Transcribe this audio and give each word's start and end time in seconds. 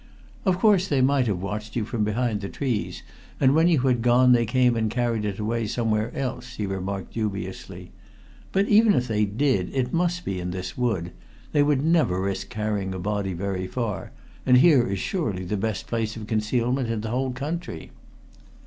"Of 0.45 0.57
course 0.57 0.87
they 0.87 0.99
might 0.99 1.27
have 1.27 1.43
watched 1.43 1.75
you 1.75 1.85
from 1.85 2.03
behind 2.03 2.41
the 2.41 2.49
trees, 2.49 3.03
and 3.39 3.53
when 3.53 3.67
you 3.67 3.77
had 3.81 4.01
gone 4.01 4.31
they 4.31 4.47
came 4.47 4.75
and 4.75 4.89
carried 4.89 5.25
it 5.25 5.37
away 5.37 5.67
somewhere 5.67 6.11
else," 6.15 6.55
he 6.55 6.65
remarked 6.65 7.13
dubiously; 7.13 7.91
"but 8.51 8.67
even 8.67 8.95
if 8.95 9.07
they 9.07 9.25
did, 9.25 9.69
it 9.75 9.93
must 9.93 10.25
be 10.25 10.39
in 10.39 10.49
this 10.49 10.75
wood. 10.75 11.11
They 11.51 11.61
would 11.61 11.85
never 11.85 12.19
risk 12.19 12.49
carrying 12.49 12.95
a 12.95 12.97
body 12.99 13.33
very 13.33 13.67
far, 13.67 14.09
and 14.43 14.57
here 14.57 14.87
is 14.87 14.97
surely 14.97 15.43
the 15.45 15.55
best 15.55 15.85
place 15.85 16.15
of 16.17 16.25
concealment 16.25 16.89
in 16.89 17.01
the 17.01 17.11
whole 17.11 17.29
country." 17.31 17.91